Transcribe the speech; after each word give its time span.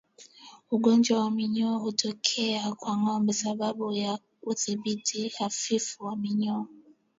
Ugonjwa 0.71 1.19
wa 1.19 1.31
minyoo 1.31 1.77
hutokea 1.79 2.71
kwa 2.75 2.97
ngombe 2.97 3.33
sababu 3.33 3.93
ya 3.93 4.19
udhibiti 4.43 5.27
hafifu 5.29 6.05
wa 6.05 6.15
minyoo 6.15 6.65